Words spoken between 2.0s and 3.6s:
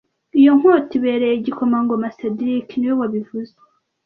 cedric niwe wabivuze